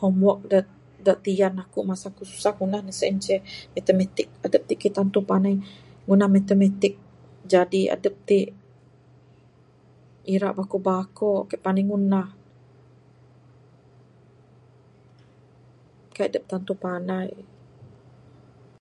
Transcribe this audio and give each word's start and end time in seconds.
Homework 0.00 0.40
da 1.06 1.14
tiyan 1.24 1.54
aku 1.64 1.78
masa 1.90 2.08
ku 2.16 2.22
susah 2.32 2.52
ngundah 2.54 2.82
ne 2.84 2.92
sien 2.98 3.16
ceh 3.24 3.40
matematik. 3.74 4.28
Adep 4.46 4.62
ti 4.68 4.74
kaik 4.82 4.94
tantu 4.96 5.18
panai 5.30 5.54
matematik. 5.58 6.02
Ngunah 6.06 6.28
matematik 6.36 6.94
jadi 7.52 7.80
adep 7.96 8.14
ti 8.28 8.38
IRA 10.32 10.50
bakok 10.58 10.82
bakok 10.88 11.40
kaik 11.50 11.62
panai 11.64 11.82
ngunah. 11.86 12.28
Kaik 16.14 16.26
adep 16.28 16.44
tantu 16.50 16.72
panai. 16.84 17.28